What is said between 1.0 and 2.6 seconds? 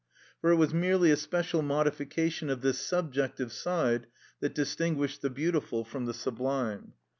a special modification